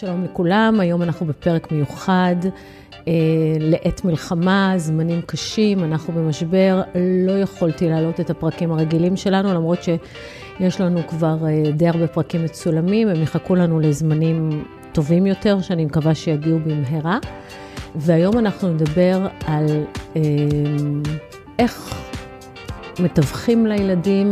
[0.00, 2.36] שלום לכולם, היום אנחנו בפרק מיוחד
[3.08, 3.12] אה,
[3.60, 6.82] לעת מלחמה, זמנים קשים, אנחנו במשבר,
[7.26, 12.44] לא יכולתי להעלות את הפרקים הרגילים שלנו, למרות שיש לנו כבר אה, די הרבה פרקים
[12.44, 17.18] מצולמים, הם יחכו לנו לזמנים טובים יותר, שאני מקווה שיגיעו במהרה.
[17.94, 19.66] והיום אנחנו נדבר על
[20.16, 20.22] אה,
[21.58, 21.94] איך
[23.00, 24.30] מתווכים לילדים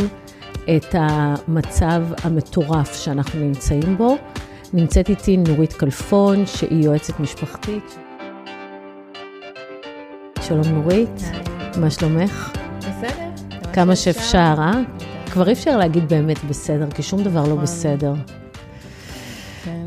[0.77, 4.17] את המצב המטורף שאנחנו נמצאים בו.
[4.75, 7.99] נמצאת איתי נורית כלפון, שהיא יועצת משפחתית.
[10.41, 11.23] שלום נורית,
[11.77, 12.53] מה שלומך?
[12.79, 13.31] בסדר.
[13.73, 14.73] כמה שאפשר, אה?
[15.27, 17.63] כבר אי אפשר להגיד באמת בסדר, כי שום דבר לא נכון.
[17.63, 18.15] בסדר.
[19.65, 19.87] כן.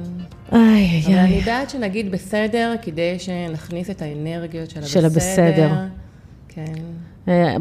[0.51, 1.39] איי, אבל איי, אני איי.
[1.39, 5.45] יודעת שנגיד בסדר, כדי שנכניס את האנרגיות של של הבסדר.
[5.45, 5.85] הבסדר.
[6.47, 6.73] כן,
[7.27, 7.55] אה,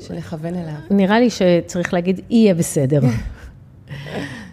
[0.00, 0.74] שנכוון אליו.
[0.90, 3.00] נראה לי שצריך להגיד, יהיה בסדר.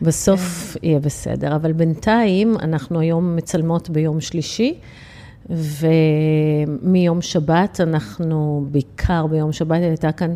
[0.05, 4.79] בסוף יהיה בסדר, אבל בינתיים אנחנו היום מצלמות ביום שלישי,
[5.49, 10.33] ומיום שבת אנחנו, בעיקר ביום שבת הייתה כאן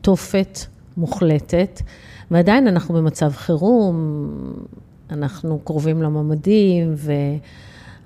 [0.00, 0.58] תופת
[0.96, 1.80] מוחלטת,
[2.30, 3.96] ועדיין אנחנו במצב חירום,
[5.10, 6.94] אנחנו קרובים לממדים,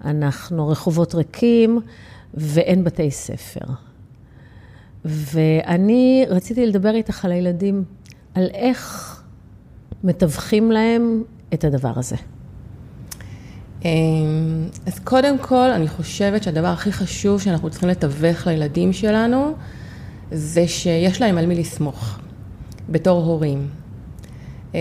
[0.05, 1.81] ואנחנו רחובות ריקים,
[2.34, 3.66] ואין בתי ספר.
[5.05, 7.84] ואני רציתי לדבר איתך על הילדים,
[8.34, 9.13] על איך
[10.05, 11.22] מתווכים להם
[11.55, 12.16] את הדבר הזה.
[13.84, 13.88] אמ,
[14.86, 19.52] אז קודם כל, אני חושבת שהדבר הכי חשוב שאנחנו צריכים לתווך לילדים שלנו,
[20.32, 22.19] זה שיש להם על מי לסמוך,
[22.88, 23.69] בתור הורים.
[24.75, 24.80] אה,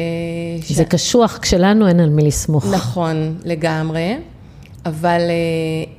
[0.62, 2.66] ש- זה קשוח כשלנו אין על מי לסמוך.
[2.74, 4.18] נכון, לגמרי,
[4.86, 5.26] אבל אה,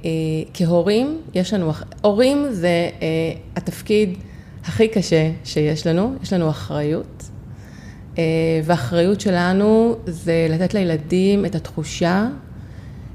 [0.05, 0.11] אה,
[0.55, 2.69] כהורים, יש לנו, הורים זה
[3.03, 3.07] אה,
[3.57, 4.19] התפקיד
[4.65, 7.24] הכי קשה שיש לנו, יש לנו אחריות,
[8.65, 12.29] והאחריות שלנו זה לתת לילדים את התחושה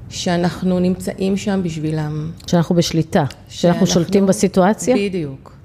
[0.08, 2.30] שאנחנו נמצאים שם בשבילם.
[2.46, 4.96] שאנחנו בשליטה, שאנחנו שולטים בסיטואציה.
[4.96, 5.60] בדיוק.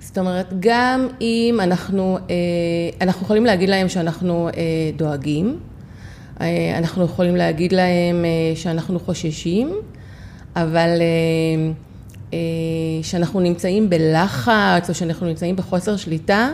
[0.00, 2.34] זאת אומרת, גם אם אנחנו, אה,
[3.00, 4.62] אנחנו יכולים להגיד להם שאנחנו אה,
[4.96, 5.58] דואגים,
[6.40, 9.72] אה, אנחנו יכולים להגיד להם אה, שאנחנו חוששים,
[10.56, 11.70] אבל אה,
[12.32, 12.38] אה,
[13.02, 16.50] שאנחנו נמצאים בלחץ או שאנחנו נמצאים בחוסר שליטה,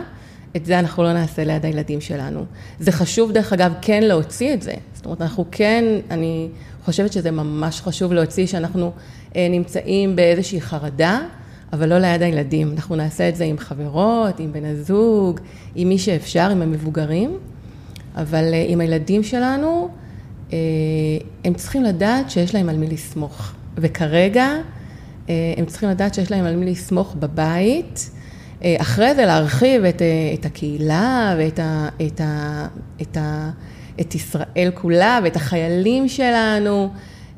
[0.55, 2.45] את זה אנחנו לא נעשה ליד הילדים שלנו.
[2.79, 4.73] זה חשוב, דרך אגב, כן להוציא את זה.
[4.93, 6.49] זאת אומרת, אנחנו כן, אני
[6.85, 8.91] חושבת שזה ממש חשוב להוציא שאנחנו
[9.35, 11.21] אה, נמצאים באיזושהי חרדה,
[11.73, 12.71] אבל לא ליד הילדים.
[12.71, 15.39] אנחנו נעשה את זה עם חברות, עם בן הזוג,
[15.75, 17.37] עם מי שאפשר, עם המבוגרים,
[18.15, 19.89] אבל אה, עם הילדים שלנו,
[20.53, 20.57] אה,
[21.43, 23.51] הם צריכים לדעת שיש להם על מי לסמוך.
[23.77, 24.47] וכרגע,
[25.57, 28.09] הם צריכים לדעת שיש להם על מי לסמוך בבית.
[28.65, 32.67] אה, אחרי זה להרחיב את, אה, את הקהילה ואת ה, את ה,
[33.01, 33.51] את ה,
[34.01, 36.89] את ישראל כולה ואת החיילים שלנו.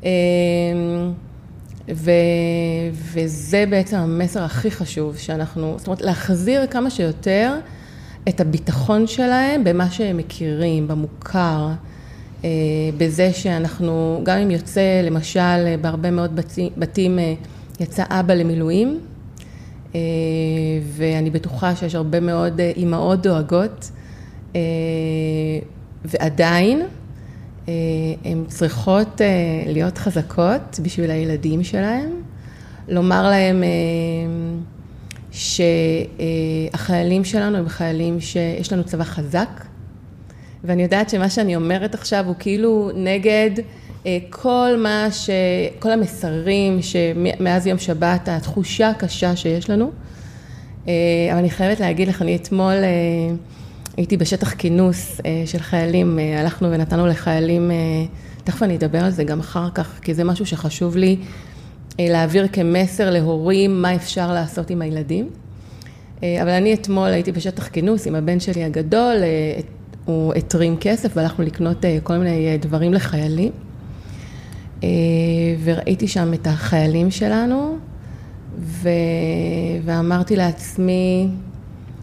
[0.03, 0.09] אה,
[1.93, 2.11] ו,
[2.93, 7.53] וזה בעצם המסר הכי חשוב שאנחנו, זאת אומרת, להחזיר כמה שיותר
[8.29, 11.67] את הביטחון שלהם במה שהם מכירים, במוכר,
[12.97, 17.19] בזה שאנחנו, גם אם יוצא, למשל, בהרבה מאוד בתים, בתים
[17.79, 18.99] יצא אבא למילואים,
[20.83, 23.91] ואני בטוחה שיש הרבה מאוד אה, אימהות דואגות,
[24.55, 24.59] אה,
[26.05, 26.81] ועדיין
[27.67, 27.73] אה,
[28.25, 29.27] הן צריכות אה,
[29.65, 32.09] להיות חזקות בשביל הילדים שלהם,
[32.87, 33.69] לומר להם אה,
[35.31, 39.65] שהחיילים שלנו הם חיילים שיש לנו צבא חזק,
[40.63, 43.63] ואני יודעת שמה שאני אומרת עכשיו הוא כאילו נגד אה,
[44.29, 45.29] כל מה ש...
[45.79, 49.91] כל המסרים שמאז יום שבת, התחושה הקשה שיש לנו.
[50.87, 50.93] אה,
[51.31, 52.87] אבל אני חייבת להגיד לך, אני אתמול אה,
[53.97, 57.75] הייתי בשטח כינוס אה, של חיילים, אה, הלכנו ונתנו לחיילים, אה,
[58.43, 61.17] תכף אני אדבר על זה גם אחר כך, כי זה משהו שחשוב לי
[61.99, 65.29] אה, להעביר כמסר להורים מה אפשר לעשות עם הילדים.
[66.23, 69.59] אה, אבל אני אתמול הייתי בשטח כינוס עם הבן שלי הגדול, אה,
[70.05, 73.51] הוא התרים כסף והלכנו לקנות אה, כל מיני אה, דברים לחיילים.
[74.83, 74.89] אה,
[75.63, 77.77] וראיתי שם את החיילים שלנו,
[78.59, 78.89] ו...
[79.83, 81.29] ואמרתי לעצמי,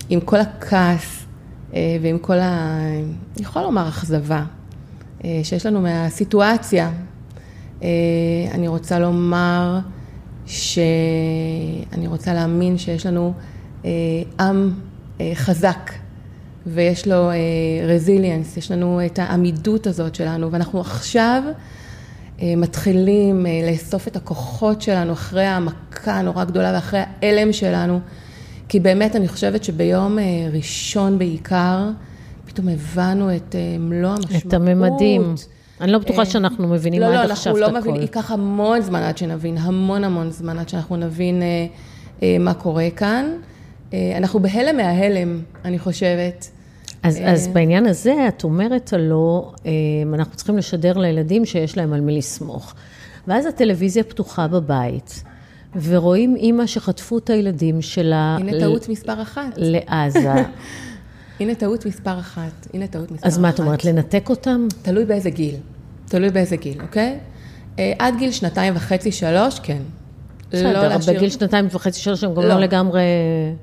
[0.08, 1.26] עם כל הכעס
[1.74, 2.80] אה, ועם כל ה...
[3.36, 4.44] אני יכולה לומר אכזבה
[5.24, 6.90] אה, שיש לנו מהסיטואציה,
[8.52, 9.78] אני רוצה לומר
[10.46, 13.32] שאני רוצה להאמין שיש לנו
[14.40, 14.72] עם
[15.34, 15.90] חזק
[16.66, 17.30] ויש לו
[17.88, 21.42] רזיליאנס, יש לנו את העמידות הזאת שלנו ואנחנו עכשיו
[22.42, 28.00] מתחילים אה, לאסוף את הכוחות שלנו אחרי המכה הנורא גדולה ואחרי ההלם שלנו,
[28.68, 31.90] כי באמת אני חושבת שביום אה, ראשון בעיקר,
[32.46, 34.46] פתאום הבנו את אה, מלוא המשמעות.
[34.46, 35.34] את הממדים.
[35.80, 37.88] אני לא בטוחה שאנחנו מבינים לא, עד לא, עכשיו אנחנו את לא הכל.
[37.88, 41.66] מבינים, ייקח המון זמן עד שנבין, המון המון זמן עד שאנחנו נבין אה,
[42.22, 43.26] אה, מה קורה כאן.
[43.92, 46.50] אה, אנחנו בהלם מההלם, אני חושבת.
[47.04, 47.32] אז, אה.
[47.32, 49.70] אז בעניין הזה, את אומרת הלא, אה,
[50.14, 52.74] אנחנו צריכים לשדר לילדים שיש להם על מי לסמוך.
[53.28, 55.22] ואז הטלוויזיה פתוחה בבית,
[55.82, 59.52] ורואים אימא שחטפו את הילדים שלה הנה טעות מספר אחת.
[59.56, 60.32] לעזה.
[61.40, 62.66] הנה טעות מספר אחת.
[62.74, 63.26] הנה טעות מספר אחת.
[63.26, 64.66] אז מה את אומרת, לנתק אותם?
[64.82, 65.54] תלוי באיזה גיל.
[66.08, 67.18] תלוי באיזה גיל, אוקיי?
[67.78, 69.82] אה, עד גיל שנתיים וחצי, שלוש, כן.
[70.52, 72.60] בסדר, בגיל שנתיים וחצי, שלוש, הם גם לא לא.
[72.60, 73.02] לגמרי...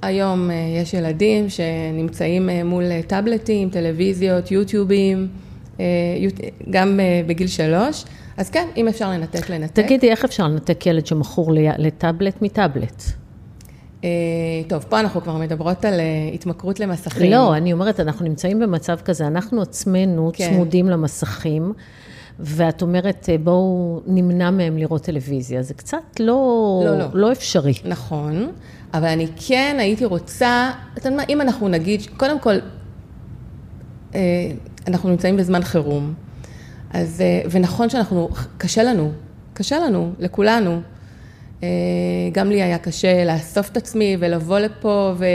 [0.02, 5.28] היום אה, יש ילדים שנמצאים אה, מול טאבלטים, טלוויזיות, יוטיובים,
[5.80, 5.86] אה,
[6.70, 8.06] גם בגיל שלוש.
[8.38, 9.84] אז כן, אם אפשר לנתק, לנתק.
[9.86, 13.04] תגידי, איך אפשר לנתק ילד שמכור לטאבלט מטאבלט?
[14.68, 16.00] טוב, פה אנחנו כבר מדברות על
[16.34, 17.32] התמכרות למסכים.
[17.32, 20.50] לא, אני אומרת, אנחנו נמצאים במצב כזה, אנחנו עצמנו כן.
[20.50, 21.74] צמודים למסכים,
[22.44, 25.64] ואת אומרת, אה, בואו נמנע מהם לראות טלוויזיה.
[25.64, 27.06] זה קצת לא, לא, לא.
[27.14, 27.74] לא אפשרי.
[27.86, 28.52] נכון,
[28.94, 32.56] אבל אני כן הייתי רוצה, אתה יודע מה, אם אנחנו נגיד, קודם כל,
[34.16, 34.20] אה,
[34.88, 36.14] אנחנו נמצאים בזמן חירום,
[36.94, 39.12] אז, אה, ונכון שאנחנו, קשה לנו,
[39.54, 40.82] קשה לנו, לכולנו.
[42.32, 45.26] גם לי היה קשה לאסוף את עצמי ולבוא לפה ו,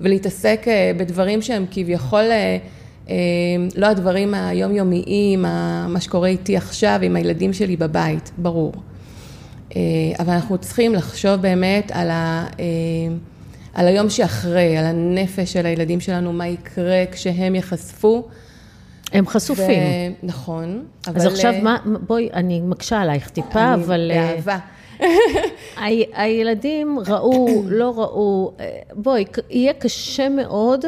[0.00, 0.66] ולהתעסק
[0.96, 2.24] בדברים שהם כביכול
[3.76, 5.42] לא הדברים היומיומיים,
[5.88, 8.72] מה שקורה איתי עכשיו עם הילדים שלי בבית, ברור.
[9.76, 9.80] אה,
[10.18, 12.64] אבל אנחנו צריכים לחשוב באמת על, ה, אה,
[13.74, 18.28] על היום שאחרי, על הנפש של הילדים שלנו, מה יקרה כשהם ייחשפו.
[19.12, 19.82] הם חשופים.
[19.82, 20.26] ו...
[20.26, 21.16] נכון, אבל...
[21.16, 24.12] אז עכשיו, אה, מה, בואי, אני מקשה עלייך טיפה, אני אבל...
[24.14, 24.58] אה, באהבה.
[26.16, 28.52] הילדים ראו, לא ראו,
[28.94, 30.84] בואי, יהיה קשה מאוד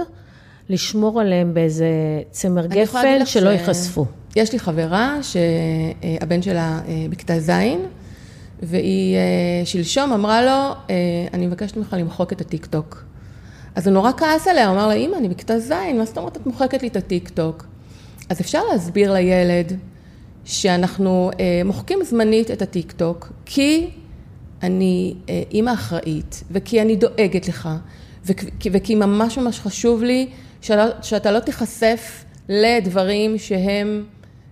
[0.69, 1.89] לשמור עליהם באיזה
[2.31, 4.07] צמר גפן שלא ש- ייחשפו.
[4.37, 7.51] יש לי חברה שהבן שלה אה, בכיתה ז',
[8.63, 9.21] והיא אה,
[9.65, 10.95] שלשום אמרה לו, אה,
[11.33, 13.05] אני מבקשת ממך למחוק את הטיקטוק.
[13.75, 16.37] אז הוא נורא כעס עליה, הוא אמר לה, אמא, אני בכיתה ז', מה זאת אומרת
[16.37, 17.67] את מוחקת לי את הטיקטוק?
[18.29, 19.73] אז אפשר להסביר לילד
[20.45, 21.31] שאנחנו
[21.65, 23.91] מוחקים זמנית את הטיקטוק, כי
[24.63, 25.15] אני
[25.53, 27.69] אימא אחראית, וכי אני דואגת לך,
[28.27, 30.29] וכי, וכי ממש ממש חשוב לי
[30.61, 34.05] שלא, שאתה לא תיחשף לדברים שהם,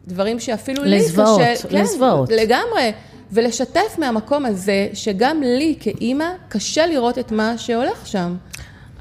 [0.09, 1.09] דברים שאפילו לי קשה...
[1.09, 2.29] לזוועות, כן, לזוועות.
[2.29, 2.93] לגמרי.
[3.33, 8.37] ולשתף מהמקום הזה, שגם לי כאימא קשה לראות את מה שהולך שם.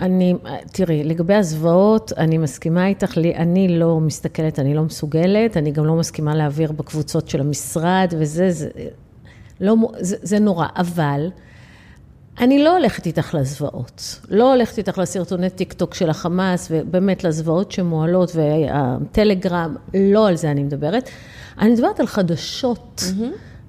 [0.01, 0.33] אני,
[0.71, 5.85] תראי, לגבי הזוועות, אני מסכימה איתך, לי, אני לא מסתכלת, אני לא מסוגלת, אני גם
[5.85, 8.69] לא מסכימה להעביר בקבוצות של המשרד, וזה, זה,
[9.61, 11.29] לא, זה, זה נורא, אבל
[12.39, 17.71] אני לא הולכת איתך לזוועות, לא הולכת איתך לסרטוני טיק טוק של החמאס, ובאמת לזוועות
[17.71, 21.09] שמועלות, והטלגרם, לא על זה אני מדברת.
[21.59, 23.03] אני מדברת על חדשות.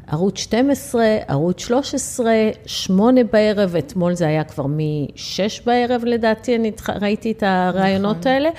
[0.09, 2.33] ערוץ 12, ערוץ 13,
[2.67, 8.33] 8 בערב, אתמול זה היה כבר מ-6 בערב לדעתי, אני ראיתי את הרעיונות נכון.
[8.33, 8.51] האלה.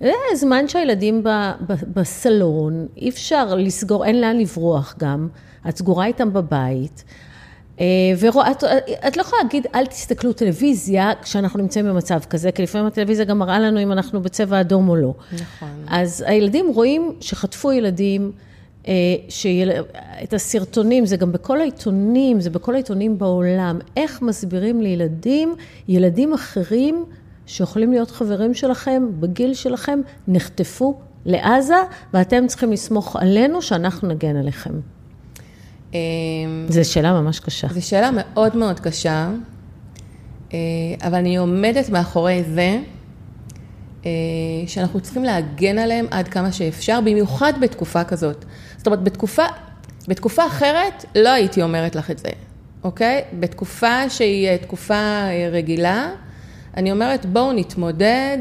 [0.00, 1.28] זה זמן שהילדים ב,
[1.68, 5.28] ב, בסלון, אי אפשר לסגור, אין לאן לברוח גם,
[5.68, 7.04] את סגורה איתם בבית.
[7.80, 7.84] אה,
[8.18, 8.64] ואת
[9.08, 13.38] את לא יכולה להגיד, אל תסתכלו טלוויזיה כשאנחנו נמצאים במצב כזה, כי לפעמים הטלוויזיה גם
[13.38, 15.14] מראה לנו אם אנחנו בצבע אדום או לא.
[15.32, 15.68] נכון.
[15.86, 18.32] אז הילדים רואים שחטפו ילדים,
[18.88, 18.92] אה,
[19.28, 19.70] שיל...
[20.22, 23.78] את הסרטונים, זה גם בכל העיתונים, זה בכל העיתונים בעולם.
[23.96, 25.54] איך מסבירים לילדים,
[25.88, 27.04] ילדים אחרים
[27.46, 31.74] שיכולים להיות חברים שלכם, בגיל שלכם, נחטפו לעזה,
[32.14, 34.72] ואתם צריכים לסמוך עלינו שאנחנו נגן עליכם.
[35.94, 37.68] אמ, זו שאלה ממש קשה.
[37.68, 39.30] זו שאלה מאוד מאוד קשה,
[40.52, 40.58] אה,
[41.02, 42.78] אבל אני עומדת מאחורי זה
[44.06, 44.10] אה,
[44.66, 48.44] שאנחנו צריכים להגן עליהם עד כמה שאפשר, במיוחד בתקופה כזאת.
[48.76, 49.44] זאת אומרת, בתקופה,
[50.08, 52.28] בתקופה אחרת לא הייתי אומרת לך את זה,
[52.84, 53.22] אוקיי?
[53.40, 56.10] בתקופה שהיא אה, תקופה רגילה,
[56.76, 58.38] אני אומרת, בואו נתמודד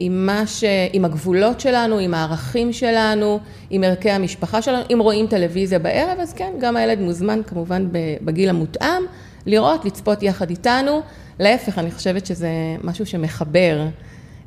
[0.00, 0.64] עם, מה ש...
[0.92, 3.40] עם הגבולות שלנו, עם הערכים שלנו,
[3.70, 4.82] עם ערכי המשפחה שלנו.
[4.92, 7.88] אם רואים טלוויזיה בערב, אז כן, גם הילד מוזמן כמובן
[8.22, 9.02] בגיל המותאם,
[9.46, 11.00] לראות, לצפות יחד איתנו.
[11.38, 12.50] להפך, אני חושבת שזה
[12.84, 13.86] משהו שמחבר.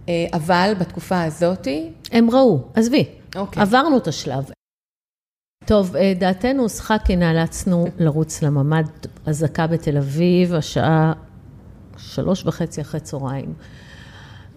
[0.10, 3.05] אה, אבל בתקופה הזאתי, הם ראו, עזבי,
[3.36, 3.62] אוקיי.
[3.62, 4.50] עברנו את השלב.
[5.65, 8.86] טוב, אה, דעתנו הוסחה כי נאלצנו לרוץ לממ"ד
[9.25, 11.13] אזעקה בתל אביב, השעה
[11.98, 13.53] שלוש וחצי אחרי צהריים.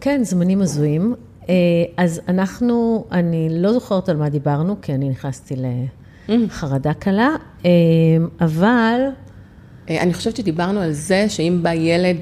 [0.01, 1.15] כן, זמנים הזויים.
[1.49, 1.55] אה,
[1.97, 5.55] אז אנחנו, אני לא זוכרת על מה דיברנו, כי אני נכנסתי
[6.29, 7.31] לחרדה קלה,
[7.65, 7.71] אה,
[8.41, 9.01] אבל
[9.91, 12.17] אה, אני חושבת שדיברנו על זה שאם בא ילד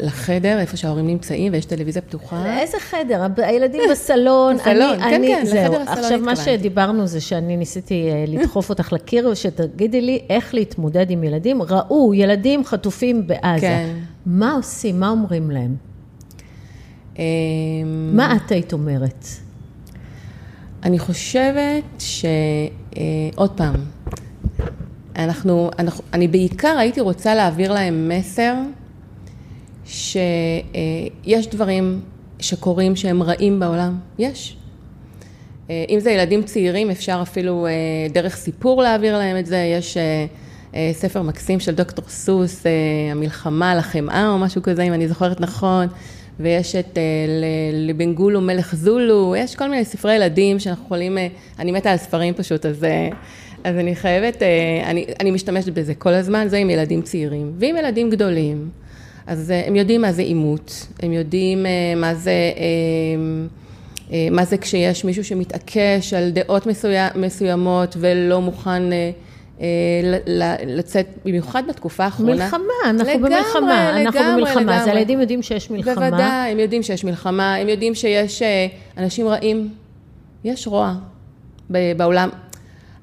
[0.00, 2.60] לחדר, איפה שההורים נמצאים ויש טלוויזיה פתוחה.
[2.60, 3.26] איזה חדר?
[3.36, 4.56] הילדים בסלון.
[4.58, 5.42] בסלון, כן, כן.
[5.46, 6.58] לחדר הסלון עכשיו, מה התכוונתי.
[6.58, 11.62] שדיברנו זה שאני ניסיתי לדחוף אותך לקיר, ושתגידי לי איך להתמודד עם ילדים.
[11.62, 13.60] ראו, ילדים חטופים בעזה.
[13.60, 13.94] כן.
[14.26, 15.00] מה עושים?
[15.00, 15.85] מה אומרים להם?
[17.18, 17.24] אה,
[18.12, 19.26] מה את היית אומרת?
[20.82, 22.24] אני חושבת ש...
[22.96, 23.02] אה,
[23.34, 23.74] עוד פעם,
[25.16, 28.54] אנחנו, אנחנו, אני בעיקר הייתי רוצה להעביר להם מסר
[29.84, 32.00] שיש דברים
[32.38, 34.56] שקורים שהם רעים בעולם, יש.
[35.70, 37.72] אה, אם זה ילדים צעירים, אפשר אפילו אה,
[38.12, 39.56] דרך סיפור להעביר להם את זה.
[39.56, 40.26] יש אה,
[40.74, 42.72] אה, ספר מקסים של דוקטור סוס, אה,
[43.12, 45.86] המלחמה על החמאה או משהו כזה, אם אני זוכרת נכון,
[46.40, 47.02] ויש את אה,
[47.72, 51.26] לבנגולו מלך זולו, יש כל מיני ספרי ילדים שאנחנו יכולים, אה,
[51.58, 53.08] אני מתה על ספרים פשוט, אז, אה,
[53.64, 54.42] אז אני חייבת,
[54.84, 57.52] אני, אני משתמשת בזה כל הזמן, זה עם ילדים צעירים.
[57.58, 58.68] ועם ילדים גדולים,
[59.26, 61.66] אז הם יודעים מה זה עימות, הם יודעים
[61.96, 62.32] מה זה...
[64.30, 66.66] מה זה כשיש מישהו שמתעקש על דעות
[67.16, 68.82] מסוימות ולא מוכן
[70.66, 72.34] לצאת, במיוחד בתקופה האחרונה.
[72.34, 74.76] מלחמה, אנחנו לגמרי, במלחמה, אנחנו לגמרי, במלחמה.
[74.76, 74.98] אז לגמרי.
[74.98, 75.94] הילדים יודעים שיש מלחמה.
[75.94, 78.66] בוודאי, הם יודעים שיש מלחמה, הם יודעים שיש אה,
[78.98, 79.68] אנשים רעים.
[80.44, 80.94] יש רוע
[81.70, 82.28] בעולם.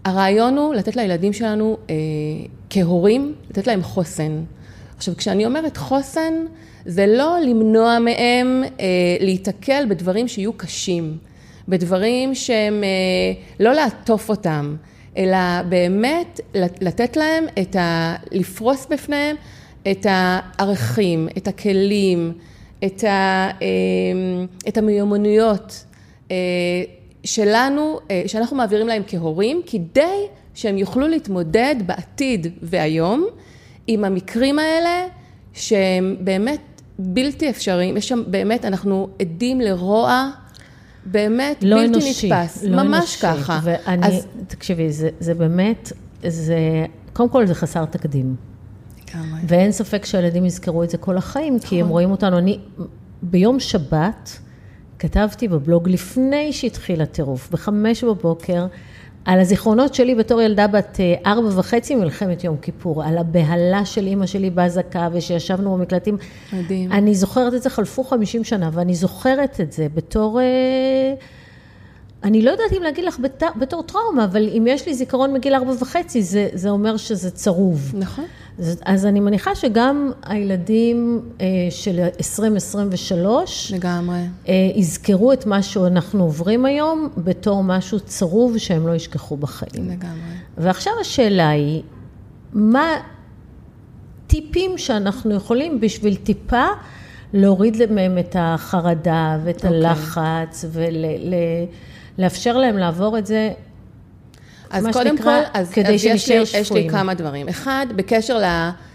[0.05, 1.95] הרעיון הוא לתת לילדים שלנו אה,
[2.69, 4.43] כהורים, לתת להם חוסן.
[4.97, 6.33] עכשיו, כשאני אומרת חוסן,
[6.85, 8.85] זה לא למנוע מהם אה,
[9.19, 11.17] להיתקל בדברים שיהיו קשים,
[11.67, 14.75] בדברים שהם, אה, לא לעטוף אותם,
[15.17, 16.39] אלא באמת
[16.81, 18.15] לתת להם את ה...
[18.31, 19.35] לפרוס בפניהם
[19.91, 22.33] את הערכים, את הכלים,
[22.85, 23.67] את, ה, אה,
[24.67, 25.85] את המיומנויות
[26.31, 26.35] אה,
[27.23, 33.27] שלנו, אה, שאנחנו מעבירים להם כהורים, כדי שהם יוכלו להתמודד בעתיד והיום
[33.87, 35.07] עם המקרים האלה
[35.53, 37.97] שהם באמת בלתי אפשריים.
[37.97, 40.29] יש שם באמת, אנחנו עדים לרוע
[41.05, 42.29] באמת לא בלתי אנושי.
[42.29, 42.63] נתפס.
[42.63, 42.93] לא ממש
[43.23, 43.41] אנושי.
[43.43, 43.59] ככה.
[43.63, 45.91] ואני, אז- תקשיבי, זה, זה באמת,
[46.27, 46.57] זה,
[47.13, 48.35] קודם כל זה חסר תקדים.
[49.15, 49.39] לגמרי.
[49.47, 52.37] ואין ספק שהילדים יזכרו את זה כל החיים, כי הם רואים אותנו.
[52.37, 52.59] אני,
[53.21, 54.39] ביום שבת,
[54.99, 58.65] כתבתי בבלוג לפני שהתחיל הטירוף, בחמש בבוקר,
[59.25, 64.07] על הזיכרונות שלי בתור ילדה בת אה, ארבע וחצי מלחמת יום כיפור, על הבהלה של
[64.07, 66.17] אימא שלי באזעקה, ושישבנו במקלטים.
[66.53, 66.91] מדהים.
[66.91, 70.39] אני זוכרת את זה, חלפו 50 שנה, ואני זוכרת את זה בתור...
[70.39, 71.13] אה,
[72.23, 75.55] אני לא יודעת אם להגיד לך בת, בתור טראומה, אבל אם יש לי זיכרון מגיל
[75.55, 77.91] ארבע וחצי, זה, זה אומר שזה צרוב.
[77.97, 78.25] נכון.
[78.59, 84.19] אז, אז אני מניחה שגם הילדים אה, של 2023 לגמרי.
[84.47, 89.89] אה, יזכרו את מה שאנחנו עוברים היום בתור משהו צרוב שהם לא ישכחו בחיים.
[89.89, 90.33] לגמרי.
[90.57, 91.81] ועכשיו השאלה היא,
[92.53, 92.87] מה
[94.27, 96.65] טיפים שאנחנו יכולים בשביל טיפה
[97.33, 99.77] להוריד מהם את החרדה ואת אוקיי.
[99.77, 100.65] הלחץ
[102.17, 103.51] ולאפשר להם לעבור את זה
[104.73, 106.89] אז קודם שנקרא, כל, אז, כדי אז יש, לי, יש לי.
[106.89, 107.47] כמה דברים.
[107.47, 108.41] אחד, בקשר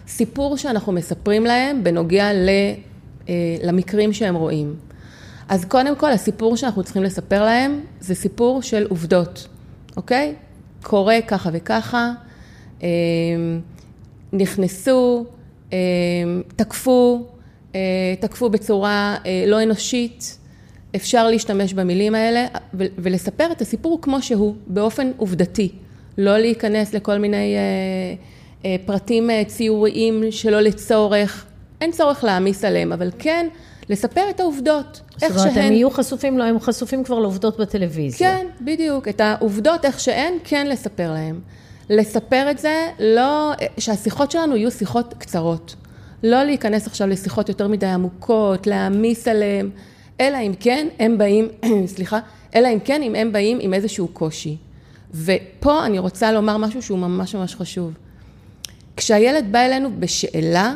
[0.06, 2.48] לסיפור שאנחנו מספרים להם בנוגע ל,
[3.28, 4.74] אה, למקרים שהם רואים.
[5.48, 9.48] אז קודם כל, הסיפור שאנחנו צריכים לספר להם זה סיפור של עובדות,
[9.96, 10.34] אוקיי?
[10.82, 12.12] קורה ככה וככה,
[12.82, 12.88] אה,
[14.32, 15.24] נכנסו,
[15.72, 15.78] אה,
[16.56, 17.26] תקפו,
[17.74, 17.80] אה,
[18.20, 20.38] תקפו בצורה אה, לא אנושית.
[20.96, 25.72] אפשר להשתמש במילים האלה ולספר את הסיפור כמו שהוא, באופן עובדתי.
[26.18, 27.60] לא להיכנס לכל מיני אה,
[28.64, 31.44] אה, פרטים אה, ציוריים שלא לצורך.
[31.80, 33.46] אין צורך להעמיס עליהם, אבל כן
[33.88, 35.00] לספר את העובדות.
[35.16, 38.36] זאת אומרת, הם יהיו חשופים, לא, הם חשופים כבר לעובדות בטלוויזיה.
[38.36, 39.08] כן, בדיוק.
[39.08, 41.40] את העובדות איך שהן, כן לספר להם.
[41.90, 45.74] לספר את זה, לא, שהשיחות שלנו יהיו שיחות קצרות.
[46.22, 49.70] לא להיכנס עכשיו לשיחות יותר מדי עמוקות, להעמיס עליהם,
[50.20, 51.48] אלא אם כן הם באים,
[51.94, 52.18] סליחה,
[52.54, 54.56] אלא אם כן אם הם באים עם איזשהו קושי.
[55.14, 57.92] ופה אני רוצה לומר משהו שהוא ממש ממש חשוב.
[58.96, 60.74] כשהילד בא אלינו בשאלה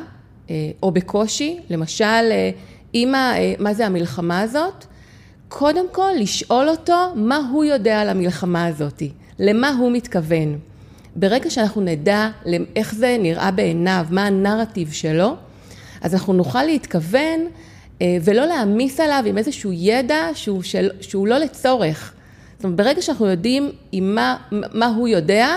[0.51, 2.51] אה, או בקושי, למשל, אה,
[2.95, 4.85] אמא, אה, מה זה המלחמה הזאת?
[5.49, 9.03] קודם כל לשאול אותו מה הוא יודע על המלחמה הזאת,
[9.39, 10.59] למה הוא מתכוון.
[11.17, 12.29] ברגע שאנחנו נדע
[12.77, 15.37] איך זה נראה בעיניו, מה הנרטיב שלו,
[16.01, 17.47] אז אנחנו נוכל להתכוון אה,
[18.23, 22.13] ולא להעמיס עליו עם איזשהו ידע שהוא, של, שהוא לא לצורך.
[22.57, 25.49] זאת אומרת, ברגע שאנחנו יודעים עם מה, מה הוא יודע,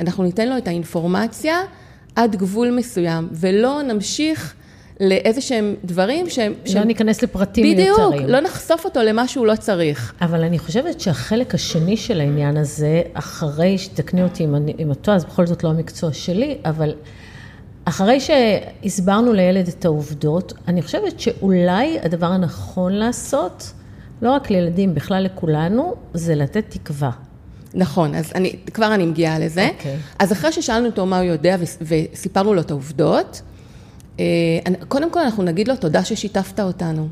[0.00, 1.60] אנחנו ניתן לו את האינפורמציה
[2.16, 4.54] עד גבול מסוים, ולא נמשיך
[5.00, 6.52] לאיזה שהם דברים שהם...
[6.52, 8.12] לא שהם ניכנס לפרטים בדיוק, מיותרים.
[8.12, 10.14] בדיוק, לא נחשוף אותו למה שהוא לא צריך.
[10.20, 15.00] אבל אני חושבת שהחלק השני של העניין הזה, אחרי שתקני אותי אם, אני, אם את
[15.00, 16.94] טועה, אז בכל זאת לא המקצוע שלי, אבל
[17.84, 23.72] אחרי שהסברנו לילד את העובדות, אני חושבת שאולי הדבר הנכון לעשות,
[24.22, 27.10] לא רק לילדים, בכלל לכולנו, זה לתת תקווה.
[27.74, 29.68] נכון, אז אני, כבר אני מגיעה לזה.
[29.76, 29.94] אוקיי.
[29.94, 30.14] Okay.
[30.18, 33.42] אז אחרי ששאלנו אותו מה הוא יודע וסיפרנו לו את העובדות,
[34.20, 34.24] אה,
[34.88, 37.08] קודם כל אנחנו נגיד לו תודה ששיתפת אותנו,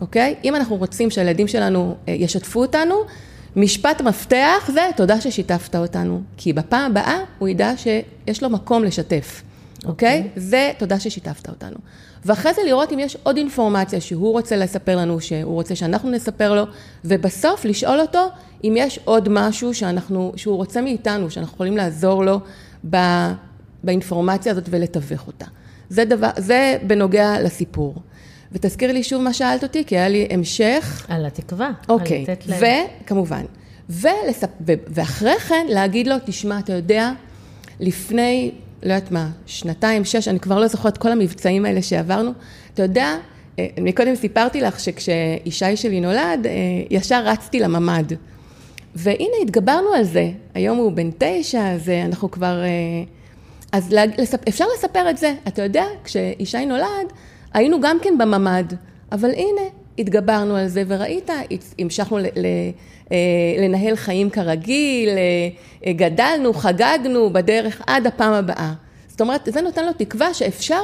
[0.00, 0.34] אוקיי?
[0.44, 2.94] אם אנחנו רוצים שהילדים שלנו אה, ישתפו אותנו,
[3.56, 9.42] משפט מפתח זה תודה ששיתפת אותנו, כי בפעם הבאה הוא ידע שיש לו מקום לשתף,
[9.84, 10.22] אוקיי?
[10.26, 10.40] Okay.
[10.40, 11.76] זה תודה ששיתפת אותנו.
[12.24, 16.54] ואחרי זה לראות אם יש עוד אינפורמציה שהוא רוצה לספר לנו, שהוא רוצה שאנחנו נספר
[16.54, 16.64] לו,
[17.04, 18.28] ובסוף לשאול אותו
[18.64, 22.40] אם יש עוד משהו שאנחנו, שהוא רוצה מאיתנו, שאנחנו יכולים לעזור לו
[22.90, 22.96] ב,
[23.84, 25.46] באינפורמציה הזאת ולתווך אותה.
[25.88, 27.94] זה, דבר, זה בנוגע לסיפור.
[28.52, 31.06] ותזכיר לי שוב מה שאלת אותי, כי היה לי המשך.
[31.08, 31.70] על התקווה.
[31.88, 32.24] אוקיי,
[33.02, 33.44] וכמובן.
[33.90, 34.48] ולספ...
[34.66, 37.12] ואחרי כן להגיד לו, תשמע, אתה יודע,
[37.80, 38.50] לפני,
[38.84, 42.30] לא יודעת מה, שנתיים, שש, אני כבר לא זוכרת כל המבצעים האלה שעברנו,
[42.74, 43.16] אתה יודע,
[43.58, 46.52] אה, מקודם סיפרתי לך שכשישי שלי נולד, אה,
[46.90, 48.12] ישר רצתי לממ"ד.
[48.94, 50.30] והנה, התגברנו על זה.
[50.54, 52.62] היום הוא בן תשע, אז אה, אנחנו כבר...
[53.72, 53.94] אז
[54.48, 55.34] אפשר לספר את זה.
[55.48, 57.12] אתה יודע, כשישי נולד,
[57.54, 58.64] היינו גם כן בממ"ד,
[59.12, 59.62] אבל הנה,
[59.98, 61.30] התגברנו על זה, וראית,
[61.78, 63.16] המשכנו אה,
[63.58, 65.08] לנהל חיים כרגיל,
[65.86, 68.72] אה, גדלנו, חגגנו בדרך עד הפעם הבאה.
[69.08, 70.82] זאת אומרת, זה נותן לו תקווה שאפשר,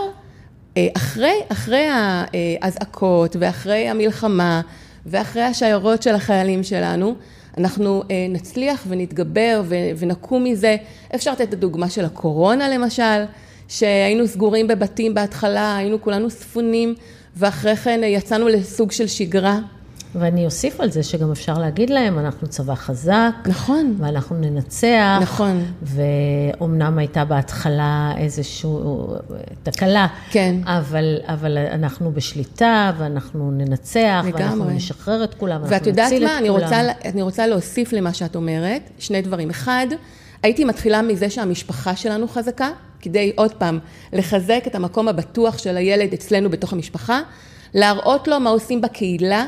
[0.76, 4.60] אה, אחרי, אחרי האזעקות ואחרי המלחמה
[5.06, 7.14] ואחרי השיירות של החיילים שלנו,
[7.58, 9.62] אנחנו נצליח ונתגבר
[9.98, 10.76] ונקום מזה.
[11.14, 13.24] אפשר לתת את הדוגמה של הקורונה למשל.
[13.70, 16.94] שהיינו סגורים בבתים בהתחלה, היינו כולנו ספונים,
[17.36, 19.58] ואחרי כן יצאנו לסוג של שגרה.
[20.14, 23.32] ואני אוסיף על זה שגם אפשר להגיד להם, אנחנו צבא חזק.
[23.46, 23.96] נכון.
[23.98, 25.18] ואנחנו ננצח.
[25.22, 25.64] נכון.
[25.82, 28.70] ואומנם הייתה בהתחלה איזושהי
[29.62, 30.06] תקלה.
[30.30, 30.56] כן.
[30.64, 34.42] אבל, אבל אנחנו בשליטה, ואנחנו ננצח, לגמרי.
[34.42, 36.38] ואנחנו נשחרר את כולם, ואת יודעת מה?
[36.38, 39.50] אני רוצה, אני רוצה להוסיף למה שאת אומרת, שני דברים.
[39.50, 39.86] אחד,
[40.42, 42.70] הייתי מתחילה מזה שהמשפחה שלנו חזקה,
[43.00, 43.78] כדי עוד פעם
[44.12, 47.20] לחזק את המקום הבטוח של הילד אצלנו בתוך המשפחה,
[47.74, 49.46] להראות לו מה עושים בקהילה,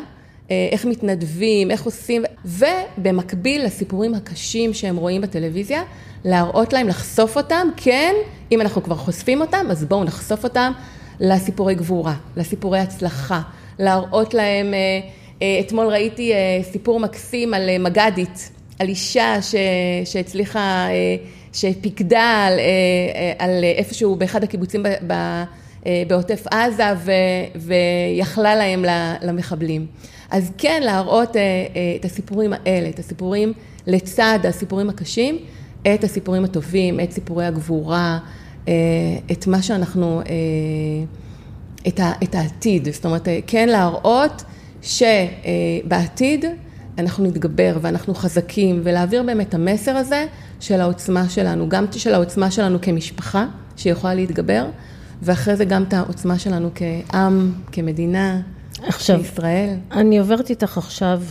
[0.50, 5.83] אה, איך מתנדבים, איך עושים, ובמקביל לסיפורים הקשים שהם רואים בטלוויזיה,
[6.24, 8.14] להראות להם, לחשוף אותם, כן,
[8.52, 10.72] אם אנחנו כבר חושפים אותם, אז בואו נחשוף אותם
[11.20, 13.40] לסיפורי גבורה, לסיפורי הצלחה,
[13.78, 14.78] להראות להם, אה,
[15.42, 16.33] אה, אתמול ראיתי
[16.72, 19.54] סיפור מקסים על מג"דית, על אישה ש,
[20.04, 20.88] שהצליחה,
[21.52, 22.58] שפיקדה על,
[23.38, 24.82] על איפשהו באחד הקיבוצים
[26.06, 27.12] בעוטף עזה ו,
[27.56, 28.85] ויכלה להם
[29.22, 29.87] למחבלים.
[30.30, 31.37] אז כן להראות
[32.00, 33.52] את הסיפורים האלה, את הסיפורים
[33.87, 35.38] לצד הסיפורים הקשים,
[35.94, 38.18] את הסיפורים הטובים, את סיפורי הגבורה,
[39.32, 40.20] את מה שאנחנו,
[41.88, 44.44] את, את העתיד, זאת אומרת, כן להראות
[44.82, 46.44] שבעתיד
[46.98, 50.26] אנחנו נתגבר ואנחנו חזקים, ולהעביר באמת את המסר הזה
[50.61, 54.66] של העוצמה שלנו, גם של העוצמה שלנו כמשפחה, שיכולה להתגבר,
[55.22, 58.40] ואחרי זה גם את העוצמה שלנו כעם, כמדינה,
[58.83, 59.74] עכשיו, כישראל.
[59.92, 61.22] אני עוברת איתך עכשיו,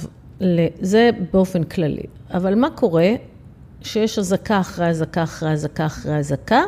[0.82, 3.10] זה באופן כללי, אבל מה קורה
[3.82, 6.62] שיש אזעקה אחרי אזעקה אחרי אזעקה אחרי אזעקה,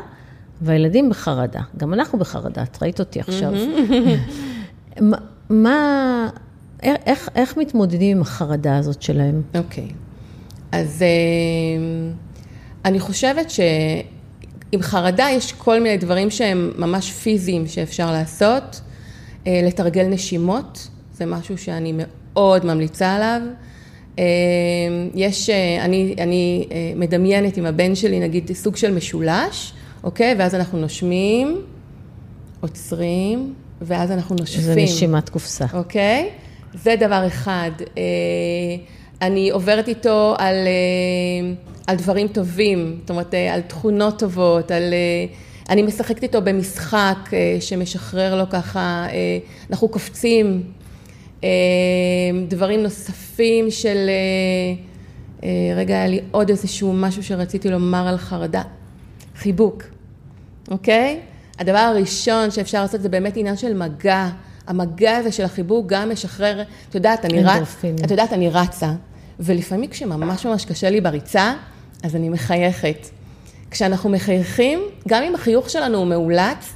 [0.62, 3.54] והילדים בחרדה, גם אנחנו בחרדה, את ראית אותי עכשיו.
[5.50, 6.30] מה...
[7.06, 9.42] איך, איך מתמודדים עם החרדה הזאת שלהם?
[9.56, 9.84] אוקיי.
[9.84, 9.94] Okay.
[10.74, 12.14] אז אה,
[12.86, 18.82] אני חושבת שעם חרדה יש כל מיני דברים שהם ממש פיזיים שאפשר לעשות.
[19.48, 23.42] אה, לתרגל נשימות, זה משהו שאני מאוד ממליצה עליו.
[24.20, 24.24] אה,
[25.16, 30.36] יש, אני, אני מדמיינת עם הבן שלי, נגיד, סוג של משולש, אוקיי?
[30.38, 31.62] ואז אנחנו נושמים,
[32.62, 34.64] עוצרים, ואז אנחנו נושפים.
[34.64, 35.66] זה נשימת קופסה.
[35.74, 36.30] אוקיי?
[36.74, 37.72] זה דבר אחד.
[37.98, 38.04] אה,
[39.22, 41.54] אני עוברת איתו על, אה,
[41.88, 44.84] על דברים טובים, זאת אומרת, אה, על תכונות טובות, על...
[45.70, 49.08] אני משחקת איתו במשחק שמשחרר לו ככה,
[49.70, 50.64] אנחנו קופצים,
[52.48, 54.10] דברים נוספים של...
[55.76, 58.62] רגע, היה לי עוד איזשהו משהו שרציתי לומר על חרדה.
[59.36, 59.84] חיבוק,
[60.72, 61.20] אוקיי?
[61.60, 64.30] הדבר הראשון שאפשר לעשות זה באמת עניין של מגע.
[64.68, 67.76] המגע הזה של החיבוק גם משחרר, את יודעת, אני, רצ...
[68.06, 68.92] את יודעת, אני רצה,
[69.40, 71.54] ולפעמים כשממש ממש קשה לי בריצה,
[72.04, 73.08] אז אני מחייכת.
[73.72, 76.74] כשאנחנו מחייכים, גם אם החיוך שלנו הוא מאולץ,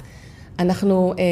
[0.58, 1.24] אנחנו, אה,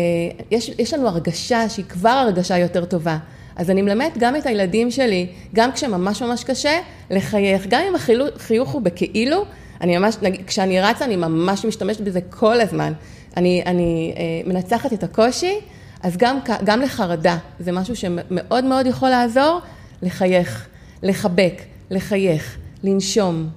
[0.50, 3.18] יש, יש לנו הרגשה שהיא כבר הרגשה יותר טובה.
[3.56, 6.78] אז אני מלמד גם את הילדים שלי, גם כשממש ממש קשה,
[7.10, 7.66] לחייך.
[7.68, 7.94] גם אם
[8.34, 9.44] החיוך הוא בכאילו,
[9.80, 12.92] אני ממש, נגיד, כשאני רצה, אני ממש משתמשת בזה כל הזמן.
[13.36, 15.54] אני, אני אה, מנצחת את הקושי,
[16.02, 19.60] אז גם, גם לחרדה, זה משהו שמאוד מאוד יכול לעזור,
[20.02, 20.66] לחייך,
[21.02, 23.48] לחבק, לחייך, לנשום,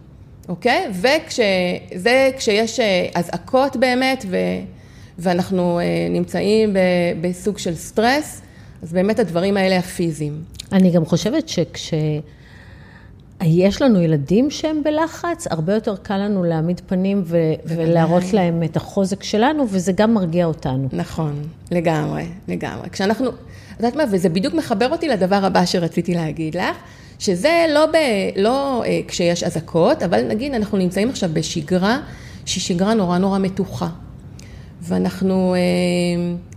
[0.49, 0.87] אוקיי?
[0.91, 4.37] וזה כשיש אה, אזעקות באמת, ו,
[5.17, 6.75] ואנחנו אה, נמצאים
[7.21, 8.41] בסוג של סטרס,
[8.83, 10.43] אז באמת הדברים האלה הפיזיים.
[10.71, 11.93] אני גם חושבת שכש...
[13.43, 18.77] יש לנו ילדים שהם בלחץ, הרבה יותר קל לנו להעמיד פנים ו- ולהראות להם את
[18.77, 20.87] החוזק שלנו, וזה גם מרגיע אותנו.
[20.93, 22.89] נכון, לגמרי, לגמרי.
[22.89, 23.33] כשאנחנו, את
[23.77, 26.75] יודעת מה, וזה בדיוק מחבר אותי לדבר הבא שרציתי להגיד לך,
[27.19, 27.95] שזה לא, ב,
[28.35, 31.99] לא אה, כשיש אזעקות, אבל נגיד אנחנו נמצאים עכשיו בשגרה,
[32.45, 33.87] שהיא שגרה נורא נורא מתוחה.
[34.81, 35.59] ואנחנו, אה,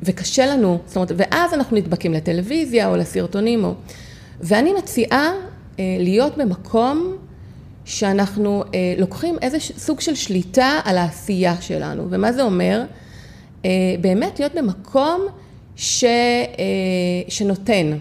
[0.02, 3.74] וקשה לנו, זאת אומרת, ואז אנחנו נדבקים לטלוויזיה או לסרטונים, או...
[4.40, 5.32] ואני מציעה
[5.98, 7.16] להיות במקום
[7.84, 12.06] שאנחנו אה, לוקחים איזה סוג של שליטה על העשייה שלנו.
[12.10, 12.82] ומה זה אומר?
[13.64, 15.20] אה, באמת להיות במקום
[15.76, 16.04] ש,
[17.28, 17.96] שנותן.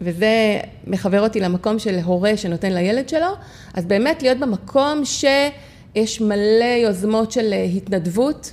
[0.00, 3.26] וזה מחבר אותי למקום של הורה שנותן לילד שלו,
[3.74, 8.52] אז באמת להיות במקום שיש מלא יוזמות של התנדבות,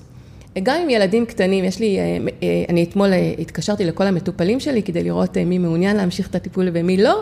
[0.64, 1.98] גם עם ילדים קטנים, יש לי,
[2.70, 7.22] אני אתמול התקשרתי לכל המטופלים שלי כדי לראות מי מעוניין להמשיך את הטיפול ומי לא,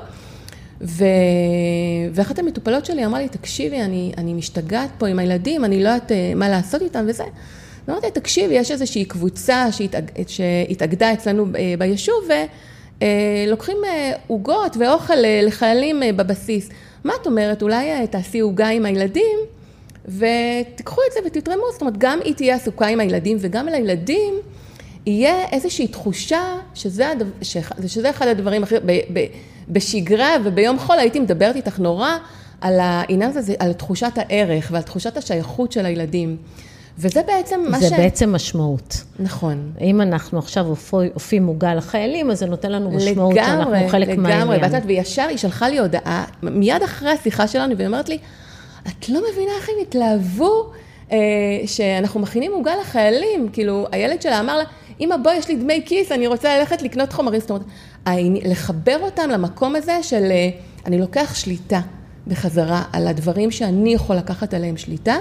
[0.81, 1.05] ו...
[2.13, 6.11] ואחת המטופלות שלי אמרה לי, תקשיבי, אני, אני משתגעת פה עם הילדים, אני לא יודעת
[6.11, 7.23] אה, מה לעשות איתם וזה.
[7.89, 10.11] אמרתי, תקשיבי, יש איזושהי קבוצה שהתאג...
[10.27, 12.27] שהתאגדה אצלנו אה, ביישוב,
[12.97, 15.13] ולוקחים אה, עוגות ואוכל
[15.43, 16.69] לחיילים בבסיס.
[17.03, 19.37] מה את אומרת, אולי תעשי עוגה עם הילדים,
[20.07, 24.33] ותיקחו את זה ותתרמו, זאת אומרת, גם היא תהיה עסוקה עם הילדים, וגם לילדים
[25.05, 27.29] יהיה איזושהי תחושה שזה, הדבר,
[27.87, 28.75] שזה אחד הדברים הכי...
[29.69, 32.12] בשגרה וביום חול הייתי מדברת איתך נורא
[32.62, 36.38] על העניין הזה, על תחושת הערך ועל תחושת השייכות של הילדים.
[36.99, 37.89] וזה בעצם מה זה ש...
[37.89, 39.03] זה בעצם משמעות.
[39.19, 39.71] נכון.
[39.82, 40.65] אם אנחנו עכשיו
[41.13, 44.41] עופים מוגה לחיילים, אז זה נותן לנו משמעות לגמרי, שאנחנו חלק לגמרי, מהעניין.
[44.41, 48.17] לגמרי, לגמרי, וישר היא שלחה לי הודעה, מיד אחרי השיחה שלנו, והיא אומרת לי,
[48.88, 50.71] את לא מבינה איך הם התלהבו
[51.12, 51.17] אה,
[51.65, 53.49] שאנחנו מכינים עוגה לחיילים.
[53.53, 54.63] כאילו, הילד שלה אמר לה,
[54.99, 57.39] אמא, בואי, יש לי דמי כיס, אני רוצה ללכת לקנות חומרים.
[57.39, 57.65] זאת אומרת,
[58.46, 60.50] לחבר אותם למקום הזה של אה,
[60.86, 61.82] אני לוקח שליטה
[62.28, 65.17] בחזרה על הדברים שאני יכול לקחת עליהם שליטה,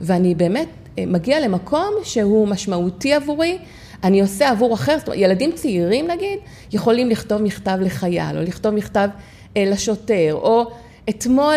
[0.00, 3.58] ואני באמת אה, מגיע למקום שהוא משמעותי עבורי,
[4.04, 6.38] אני עושה עבור אחר, זאת אומרת, ילדים צעירים נגיד,
[6.72, 9.08] יכולים לכתוב מכתב לחייל, או לכתוב מכתב
[9.56, 10.64] אה, לשוטר, או
[11.08, 11.56] אתמול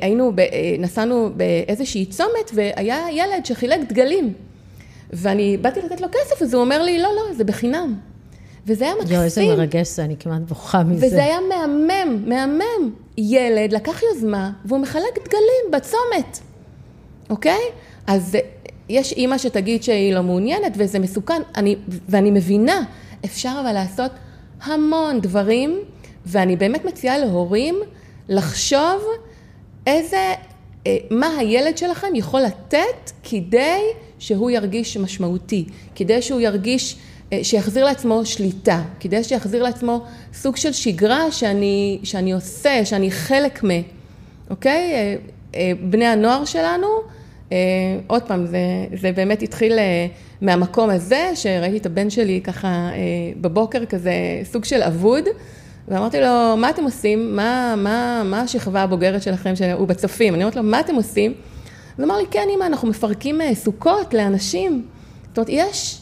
[0.00, 0.32] היינו,
[0.78, 4.32] נסענו באיזושהי צומת, והיה ילד שחילק דגלים.
[5.12, 7.94] ואני באתי לתת לו כסף, אז הוא אומר לי, לא, לא, זה בחינם.
[8.66, 9.14] וזה היה מקסים.
[9.14, 11.06] יואו, איזה מרגש זה, אני כמעט בוכה מזה.
[11.06, 12.90] וזה היה מהמם, מהמם.
[13.18, 16.38] ילד לקח יוזמה, והוא מחלק דגלים בצומת,
[17.30, 17.60] אוקיי?
[18.06, 18.36] אז
[18.88, 21.76] יש אימא שתגיד שהיא לא מעוניינת, וזה מסוכן, אני,
[22.08, 22.82] ואני מבינה,
[23.24, 24.10] אפשר אבל לעשות
[24.62, 25.78] המון דברים,
[26.26, 27.74] ואני באמת מציעה להורים
[28.28, 29.02] לחשוב
[29.86, 30.32] איזה,
[30.86, 33.80] אה, מה הילד שלכם יכול לתת כדי
[34.18, 36.96] שהוא ירגיש משמעותי, כדי שהוא ירגיש...
[37.32, 43.64] אה, שיחזיר לעצמו שליטה, כדי שיחזיר לעצמו סוג של שגרה שאני, שאני עושה, שאני חלק
[43.64, 43.68] מ...
[44.50, 44.92] אוקיי?
[44.92, 45.14] אה,
[45.54, 46.86] אה, בני הנוער שלנו,
[48.06, 48.58] עוד פעם, זה,
[49.00, 49.72] זה באמת התחיל
[50.40, 52.90] מהמקום הזה, שראיתי את הבן שלי ככה
[53.40, 54.12] בבוקר כזה
[54.44, 55.24] סוג של אבוד,
[55.88, 57.36] ואמרתי לו, מה אתם עושים?
[57.36, 60.34] מה, מה, מה השכבה הבוגרת שלכם, שהוא בצופים?
[60.34, 61.34] אני אומרת לו, מה אתם עושים?
[61.96, 64.84] הוא אמר לי, כן, אמא, אנחנו מפרקים סוכות לאנשים.
[65.28, 66.01] זאת אומרת, יש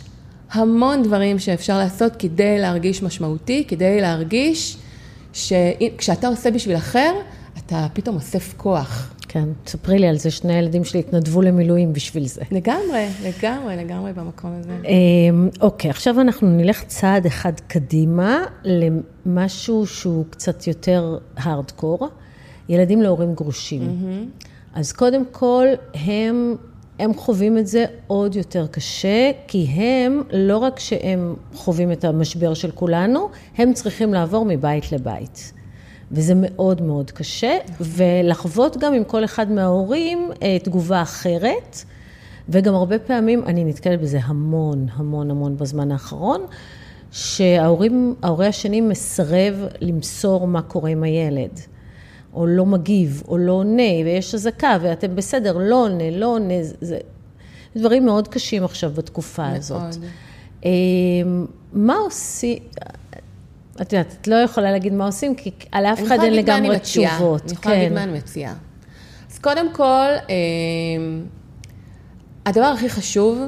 [0.53, 4.77] המון דברים שאפשר לעשות כדי להרגיש משמעותי, כדי להרגיש
[5.33, 7.13] שכשאתה עושה בשביל אחר,
[7.59, 9.15] אתה פתאום אוסף כוח.
[9.29, 12.43] כן, תספרי לי על זה, שני ילדים שלי התנדבו למילואים בשביל זה.
[12.51, 14.77] לגמרי, לגמרי, לגמרי במקום הזה.
[14.85, 22.09] אמ, אוקיי, עכשיו אנחנו נלך צעד אחד קדימה למשהו שהוא קצת יותר הארדקור,
[22.69, 23.83] ילדים להורים גרושים.
[23.83, 24.47] Mm-hmm.
[24.75, 26.57] אז קודם כל, הם
[27.01, 32.55] הם חווים את זה עוד יותר קשה, כי הם, לא רק שהם חווים את המשבר
[32.55, 35.53] של כולנו, הם צריכים לעבור מבית לבית.
[36.13, 41.85] וזה מאוד מאוד קשה, ולחוות גם עם כל אחד מההורים אה, תגובה אחרת,
[42.49, 46.41] וגם הרבה פעמים, אני נתקלת בזה המון, המון, המון בזמן האחרון,
[47.13, 51.61] שההורים, ההורה השני מסרב למסור מה קורה עם הילד.
[52.35, 56.99] או לא מגיב, או לא עונה, ויש אזעקה, ואתם בסדר, לא עונה, לא עונה, זה
[57.77, 59.57] דברים מאוד קשים עכשיו בתקופה מאוד.
[59.57, 59.97] הזאת.
[60.65, 62.59] אמ, מה עושים,
[63.81, 67.43] את יודעת, את לא יכולה להגיד מה עושים, כי על אף אחד אין לגמרי תשובות.
[67.43, 67.95] אני יכולה להגיד כן.
[67.95, 68.55] מה אני מציעה.
[69.31, 70.09] אז קודם כל,
[72.47, 73.39] הדבר הכי חשוב,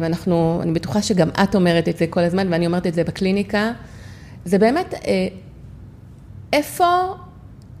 [0.00, 3.72] ואנחנו, אני בטוחה שגם את אומרת את זה כל הזמן, ואני אומרת את זה בקליניקה,
[4.44, 4.94] זה באמת
[6.52, 7.14] איפה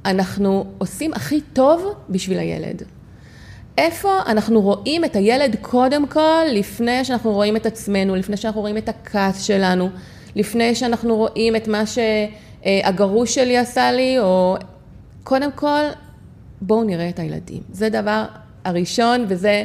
[0.04, 2.82] אנחנו עושים הכי טוב בשביל הילד.
[3.78, 8.76] איפה אנחנו רואים את הילד קודם כל, לפני שאנחנו רואים את עצמנו, לפני שאנחנו רואים
[8.76, 9.88] את הכעס שלנו,
[10.36, 14.56] לפני שאנחנו רואים את מה שהגרוש שלי עשה לי, או
[15.24, 15.80] קודם כל,
[16.60, 17.62] בואו נראה את הילדים.
[17.72, 18.24] זה דבר
[18.64, 19.64] הראשון, וזה,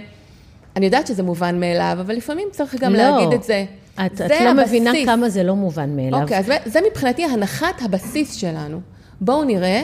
[0.76, 3.66] אני יודעת שזה מובן מאליו, אבל לפעמים צריך גם לא, להגיד את זה.
[4.06, 4.68] את, זה את לא הבסיס.
[4.68, 6.22] מבינה כמה זה לא מובן מאליו.
[6.22, 8.82] אוקיי, אז זה מבחינתי הנחת הבסיס שלנו.
[9.22, 9.84] בואו נראה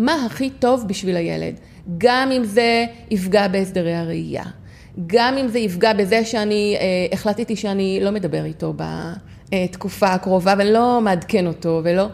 [0.00, 1.54] מה הכי טוב בשביל הילד.
[1.98, 4.44] גם אם זה יפגע בהסדרי הראייה,
[5.06, 8.74] גם אם זה יפגע בזה שאני אה, החלטתי שאני לא מדבר איתו
[9.50, 12.06] בתקופה הקרובה ולא מעדכן אותו ולא...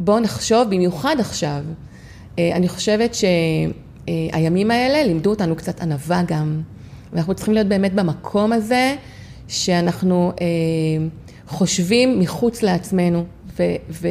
[0.00, 1.62] בואו נחשוב, במיוחד עכשיו,
[2.38, 6.60] אה, אני חושבת שהימים האלה לימדו אותנו קצת ענווה גם,
[7.12, 8.94] ואנחנו צריכים להיות באמת במקום הזה
[9.48, 10.46] שאנחנו אה,
[11.46, 13.24] חושבים מחוץ לעצמנו,
[13.58, 14.08] ו, ו,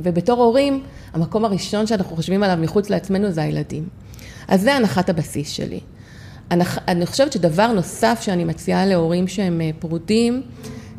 [0.00, 0.82] ובתור הורים,
[1.18, 3.88] המקום הראשון שאנחנו חושבים עליו מחוץ לעצמנו זה הילדים.
[4.48, 5.80] אז זה הנחת הבסיס שלי.
[6.88, 10.42] אני חושבת שדבר נוסף שאני מציעה להורים שהם אה, פרודים,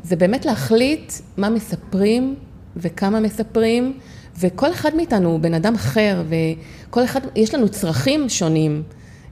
[0.04, 2.36] זה באמת להחליט מה מספרים
[2.78, 3.98] וכמה מספרים,
[4.40, 8.84] וכל אחד מאיתנו הוא בן אדם אחר, וכל אחד, יש לנו צרכים שונים.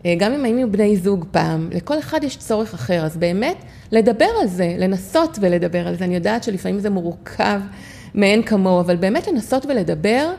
[0.06, 3.58] אה, גם אם היינו בני זוג פעם, לכל אחד יש צורך אחר, אז באמת
[3.92, 6.06] לדבר על זה, לנסות ולדבר על זה.
[6.06, 7.62] אני יודעת שלפעמים זה מורכב
[8.16, 10.34] מאין כמוהו, אבל באמת לנסות ולדבר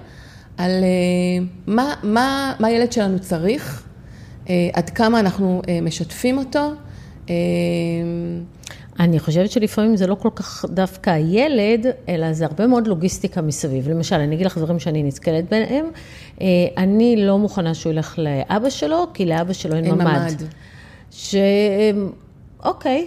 [0.59, 3.83] על אה, מה, מה, מה הילד שלנו צריך,
[4.49, 6.71] אה, עד כמה אנחנו אה, משתפים אותו.
[9.01, 13.89] אני חושבת שלפעמים זה לא כל כך דווקא הילד, אלא זה הרבה מאוד לוגיסטיקה מסביב.
[13.89, 15.87] למשל, אני אגיד לך דברים שאני נתקלת ביניהם.
[16.77, 20.05] אני לא מוכנה שהוא ילך לאבא שלו, כי לאבא שלו אין, אין ממ"ד.
[20.07, 20.43] ממ"ד.
[21.11, 21.35] ש...
[22.65, 23.07] אוקיי,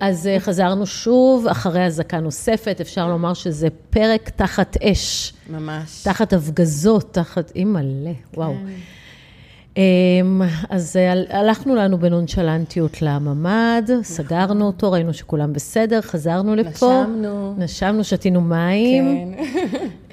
[0.00, 5.32] אז אה, חזרנו שוב, אחרי אזעקה נוספת, אפשר לומר שזה פרק תחת אש.
[5.50, 6.02] ממש.
[6.02, 7.52] תחת הפגזות, תחת...
[7.54, 8.54] אימא'לה, וואו.
[8.54, 9.80] כן.
[9.80, 14.02] אמ, אז אה, הלכנו לנו בנונשלנטיות לממ"ד, נכון.
[14.02, 17.02] סגרנו אותו, ראינו שכולם בסדר, חזרנו לפה.
[17.02, 17.54] נשמנו.
[17.58, 19.34] נשמנו, שתינו מים.
[19.34, 19.42] כן.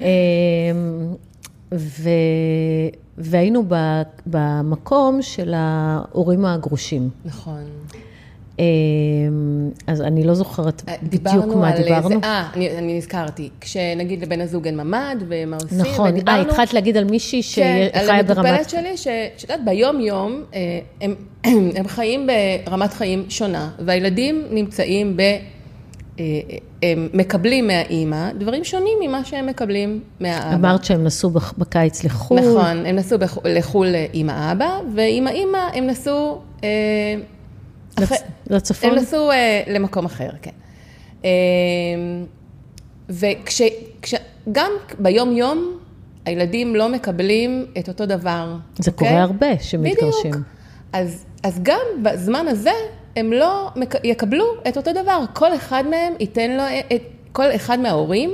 [0.00, 1.14] אמ,
[1.74, 2.08] ו...
[3.18, 3.64] והיינו
[4.26, 7.10] במקום של ההורים הגרושים.
[7.24, 7.64] נכון.
[8.58, 8.64] אמ,
[9.86, 12.20] אז אני לא זוכרת אה, בדיוק מה דיברנו.
[12.24, 13.48] אה, אני, אני נזכרתי.
[13.60, 16.38] כשנגיד לבן הזוג אין ממ"ד, ומה עושים, נכון, ודיברנו...
[16.38, 18.06] אה, התחלת להגיד על מישהי שחיה כן, ברמת...
[18.06, 21.14] כן, על המטופלת שלי, שאת יודעת, ביום-יום אה, הם,
[21.78, 22.28] הם חיים
[22.66, 25.22] ברמת חיים שונה, והילדים נמצאים ב...
[26.82, 30.54] הם מקבלים מהאימא דברים שונים ממה שהם מקבלים מהאבא.
[30.54, 32.40] אמרת שהם נסעו בקיץ לחו"ל.
[32.40, 36.40] נכון, הם נסעו לחו"ל עם האבא, ועם האימא הם נסעו...
[38.46, 38.90] לצפון?
[38.90, 39.34] הם נסעו uh,
[39.70, 40.50] למקום אחר, כן.
[41.22, 41.26] Uh,
[43.08, 45.78] וגם ביום-יום,
[46.24, 48.56] הילדים לא מקבלים את אותו דבר.
[48.78, 48.94] זה okay?
[48.94, 49.22] קורה אוקיי?
[49.22, 50.30] הרבה שמתגרשים.
[50.30, 50.46] בדיוק.
[50.92, 52.72] אז, אז גם בזמן הזה,
[53.16, 53.70] הם לא
[54.04, 55.24] יקבלו את אותו דבר.
[55.32, 56.62] כל אחד מהם ייתן לו,
[56.96, 57.02] את,
[57.32, 58.30] כל אחד מההורים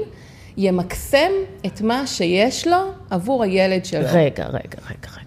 [0.56, 1.30] ימקסם
[1.66, 2.76] את מה שיש לו
[3.10, 4.06] עבור הילד שלו.
[4.12, 5.19] רגע, רגע, רגע, רגע.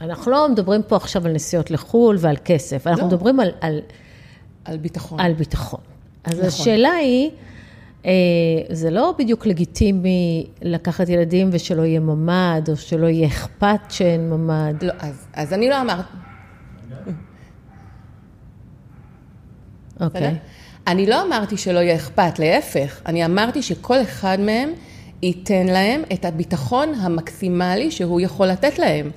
[0.00, 3.08] אנחנו לא מדברים פה עכשיו על נסיעות לחו"ל ועל כסף, אנחנו לא.
[3.08, 3.80] מדברים על, על...
[4.64, 5.20] על ביטחון.
[5.20, 5.80] על ביטחון.
[6.24, 6.46] אז נכון.
[6.46, 7.30] השאלה היא,
[8.06, 8.10] אה,
[8.70, 14.84] זה לא בדיוק לגיטימי לקחת ילדים ושלא יהיה ממ"ד, או שלא יהיה אכפת שאין ממ"ד.
[14.84, 16.04] לא, אז, אז אני לא אמרת...
[20.00, 20.28] אוקיי.
[20.28, 20.34] Okay.
[20.86, 24.70] אני לא אמרתי שלא יהיה אכפת, להפך, אני אמרתי שכל אחד מהם
[25.22, 29.10] ייתן להם את הביטחון המקסימלי שהוא יכול לתת להם.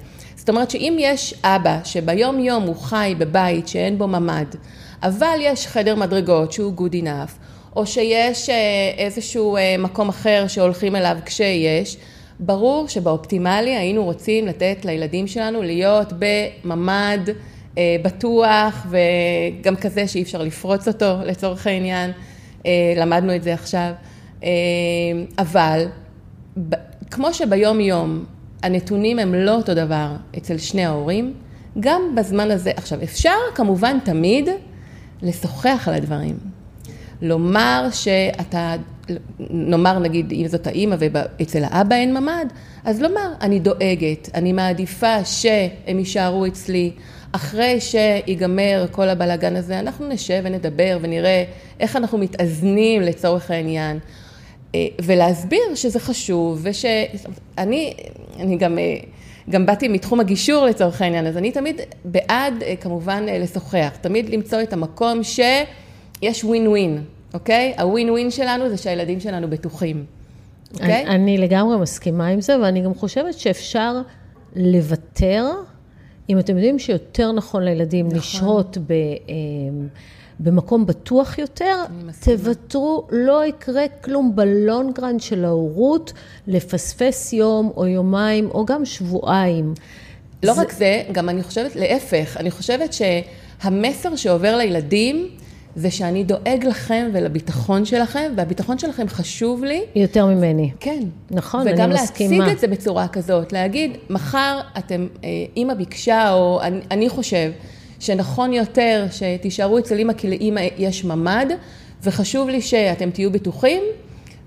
[0.43, 4.56] זאת אומרת שאם יש אבא שביום יום הוא חי בבית שאין בו ממ"ד,
[5.03, 7.32] אבל יש חדר מדרגות שהוא good enough,
[7.75, 8.56] או שיש אה,
[8.97, 11.97] איזשהו אה, מקום אחר שהולכים אליו כשיש,
[12.39, 17.29] ברור שבאופטימלי היינו רוצים לתת לילדים שלנו להיות בממ"ד
[17.77, 22.12] אה, בטוח וגם כזה שאי אפשר לפרוץ אותו לצורך העניין,
[22.95, 23.91] למדנו את זה עכשיו,
[25.38, 25.86] אבל
[27.12, 28.25] כמו שביום יום
[28.63, 31.34] הנתונים הם לא אותו דבר אצל שני ההורים,
[31.80, 32.71] גם בזמן הזה.
[32.76, 34.49] עכשיו, אפשר כמובן תמיד
[35.21, 36.38] לשוחח על הדברים.
[37.21, 38.76] לומר שאתה,
[39.39, 42.45] נאמר נגיד אם זאת האימא ואצל האבא אין ממ"ד,
[42.86, 46.91] אז לומר, אני דואגת, אני מעדיפה שהם יישארו אצלי,
[47.32, 51.43] אחרי שיגמר כל הבלגן הזה, אנחנו נשב ונדבר ונראה
[51.80, 53.99] איך אנחנו מתאזנים לצורך העניין.
[54.76, 57.93] אה, ולהסביר שזה חשוב, ושאני
[58.39, 58.98] אני גם אה,
[59.50, 64.74] גם באתי מתחום הגישור לצורך העניין, אז אני תמיד בעד כמובן לשוחח, תמיד למצוא את
[64.74, 67.74] המקום שיש ווין ווין, אוקיי?
[67.80, 70.06] הווין ווין שלנו זה שהילדים שלנו בטוחים.
[70.74, 71.06] אוקיי?
[71.06, 74.02] אני, אני לגמרי מסכימה עם זה, ואני גם חושבת שאפשר
[74.56, 75.46] לוותר,
[76.30, 78.17] אם אתם יודעים שיותר נכון לילדים נכון.
[78.17, 78.93] לשהות ב...
[80.39, 81.84] במקום בטוח יותר,
[82.24, 86.13] תוותרו, לא יקרה כלום בלונגרנד של ההורות,
[86.48, 89.74] לפספס יום או יומיים או גם שבועיים.
[90.43, 90.62] לא זה...
[90.62, 95.30] רק זה, גם אני חושבת, להפך, אני חושבת שהמסר שעובר לילדים,
[95.76, 99.82] זה שאני דואג לכם ולביטחון שלכם, והביטחון שלכם חשוב לי.
[99.96, 100.72] יותר ממני.
[100.80, 101.04] כן.
[101.32, 102.36] נכון, אני מסכימה.
[102.36, 107.10] וגם להציג את זה בצורה כזאת, להגיד, מחר אתם, אה, אימא ביקשה, או אני, אני
[107.10, 107.52] חושב,
[108.04, 111.46] שנכון יותר שתישארו אצל אימא, כי לאימא יש ממ"ד,
[112.04, 113.84] וחשוב לי שאתם תהיו בטוחים,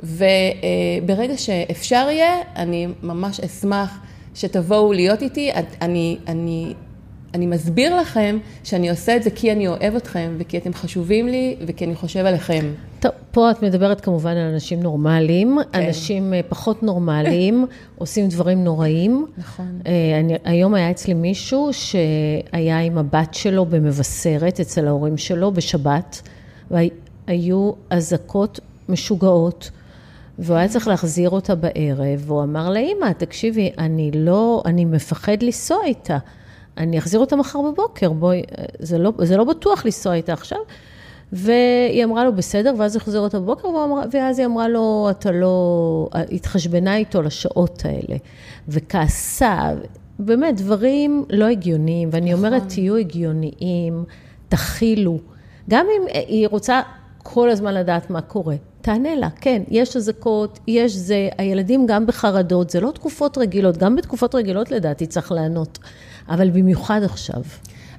[0.03, 3.99] וברגע שאפשר יהיה, אני ממש אשמח
[4.35, 5.51] שתבואו להיות איתי.
[5.83, 6.75] אני, אני
[7.35, 11.57] אני מסביר לכם שאני עושה את זה כי אני אוהב אתכם, וכי אתם חשובים לי,
[11.67, 12.73] וכי אני חושב עליכם.
[13.07, 15.83] טוב, פה את מדברת כמובן על אנשים נורמליים, כן.
[15.83, 17.67] אנשים אה, פחות נורמליים,
[17.99, 19.27] עושים דברים נוראים.
[19.39, 19.81] נכון.
[19.87, 26.29] אה, אני, היום היה אצלי מישהו שהיה עם הבת שלו במבשרת, אצל ההורים שלו, בשבת,
[26.71, 29.71] והיו אזעקות משוגעות.
[30.39, 35.79] והוא היה צריך להחזיר אותה בערב, והוא אמר לאמא, תקשיבי, אני לא, אני מפחד לנסוע
[35.85, 36.19] איתה.
[36.79, 38.43] אני אחזיר אותה מחר בבוקר, בואי,
[38.79, 40.59] זה לא, זה לא בטוח לנסוע איתה עכשיו.
[41.33, 43.69] והיא אמרה לו, בסדר, ואז החזיר אותה בבוקר,
[44.13, 46.09] ואז היא אמרה לו, אתה לא...
[46.33, 48.17] התחשבנה איתו לשעות האלה,
[48.69, 49.71] וכעסה,
[50.19, 52.45] באמת, דברים לא הגיוניים, ואני נכון.
[52.45, 54.05] אומרת, תהיו הגיוניים,
[54.49, 55.19] תכילו.
[55.71, 56.81] גם אם היא רוצה
[57.23, 62.71] כל הזמן לדעת מה קורה, תענה לה, כן, יש אזעקות, יש זה, הילדים גם בחרדות,
[62.71, 65.79] זה לא תקופות רגילות, גם בתקופות רגילות לדעתי צריך לענות.
[66.29, 67.43] אבל במיוחד עכשיו.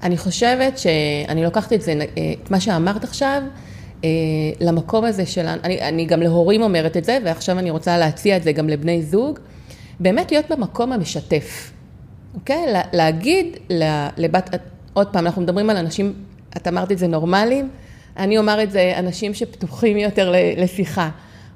[0.04, 1.94] אני חושבת שאני לוקחת את זה,
[2.44, 3.42] את מה שאמרת עכשיו,
[4.04, 4.10] אה,
[4.60, 8.44] למקום הזה שלנו, אני, אני גם להורים אומרת את זה, ועכשיו אני רוצה להציע את
[8.44, 9.40] זה גם לבני זוג,
[10.00, 11.72] באמת להיות במקום המשתף,
[12.36, 12.66] אוקיי?
[12.94, 13.58] להגיד
[14.18, 14.50] לבת,
[14.94, 16.14] עוד פעם, אנחנו מדברים על אנשים,
[16.58, 17.70] את אמרת את זה נורמליים,
[18.18, 21.10] אני אומר את זה אנשים שפתוחים יותר לשיחה,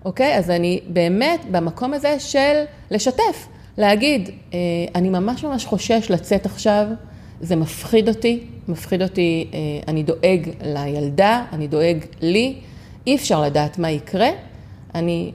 [0.06, 0.38] אוקיי?
[0.38, 3.48] אז אני באמת במקום הזה של לשתף.
[3.78, 4.60] להגיד, אה,
[4.96, 6.88] אני ממש ממש חושש לצאת עכשיו,
[7.42, 12.56] זה מפחיד אותי, מפחיד אותי, אה, אני דואג לילדה, אני דואג לי,
[13.08, 14.30] אי אפשר לדעת מה יקרה,
[14.96, 15.32] אני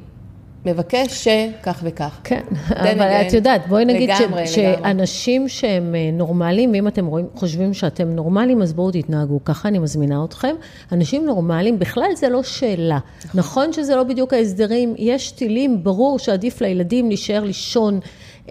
[0.66, 2.20] מבקש שכך וכך.
[2.24, 7.26] כן, אבל את יודעת, בואי נגיד לגמרי, ש, שאנשים שהם אה, נורמליים, ואם אתם רואים,
[7.34, 9.44] חושבים שאתם נורמליים, אז בואו תתנהגו.
[9.44, 10.54] ככה אני מזמינה אתכם.
[10.92, 12.98] אנשים נורמליים, בכלל זה לא שאלה.
[13.24, 18.00] נכון, נכון שזה לא בדיוק ההסדרים, יש טילים, ברור שעדיף לילדים להישאר לישון.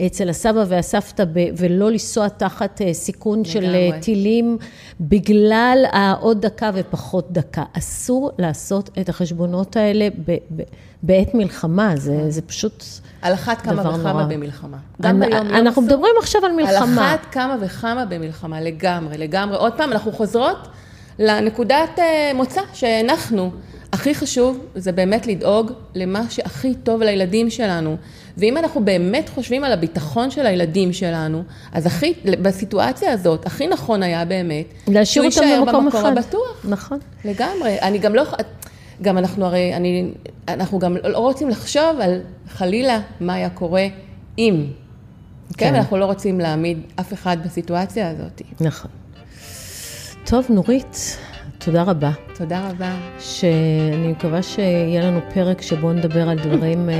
[0.06, 3.52] אצל הסבא והסבתא ולא לנסוע תחת אה, סיכון לגמרי.
[3.52, 4.58] של אה, טילים
[5.00, 7.64] בגלל העוד דקה ופחות דקה.
[7.74, 10.62] אסור לעשות את החשבונות האלה ב, ב,
[11.04, 12.84] בעת מלחמה, זה, זה פשוט
[13.22, 14.24] על אחת כמה וכמה נורא.
[14.24, 14.78] במלחמה.
[15.02, 17.10] גם אני, ביום אנחנו לא מדברים עכשיו על מלחמה.
[17.10, 19.58] על אחת כמה וכמה במלחמה, לגמרי, לגמרי.
[19.58, 20.68] עוד פעם, אנחנו חוזרות
[21.20, 23.52] לנקודת אה, מוצא שהנחנו.
[23.94, 27.98] הכי חשוב זה באמת לדאוג למה שהכי טוב לילדים שלנו.
[28.38, 34.04] ואם אנחנו באמת חושבים על הביטחון של הילדים שלנו, אז הכי, בסיטואציה הזאת, הכי נכון
[34.04, 36.18] היה באמת, להשאיר אותם במקום אחד.
[36.18, 36.66] הבטוח.
[36.70, 37.00] נכון.
[37.26, 37.82] לגמרי.
[37.82, 38.24] אני גם לא,
[39.02, 40.12] גם אנחנו הרי, אני,
[40.48, 43.88] אנחנו גם לא רוצים לחשוב על חלילה מה היה קורה
[44.38, 44.66] אם.
[45.48, 45.70] כן.
[45.70, 48.42] כן, אנחנו לא רוצים להעמיד אף אחד בסיטואציה הזאת.
[48.62, 48.92] נכון.
[50.26, 51.18] טוב, נורית,
[51.58, 52.12] תודה רבה.
[52.38, 52.96] תודה רבה.
[53.20, 56.96] שאני מקווה שיהיה לנו פרק שבו נדבר על דברים, אה,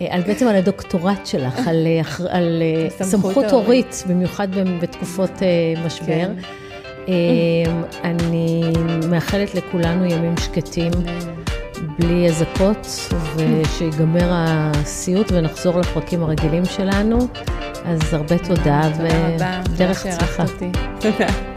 [0.00, 2.62] על בעצם על הדוקטורט שלך, על, אה, על
[3.02, 4.48] סמכות הורית, במיוחד
[4.80, 5.42] בתקופות
[5.86, 6.28] משבר.
[7.06, 7.72] כן.
[8.04, 8.62] אני
[9.10, 10.92] מאחלת לכולנו ימים שקטים,
[11.98, 12.86] בלי אזעקות,
[13.36, 17.18] ושיגמר הסיוט ונחזור לפרקים הרגילים שלנו.
[17.84, 18.80] אז הרבה תודה,
[19.70, 20.44] ודרך הצלחה.
[21.00, 21.55] תודה.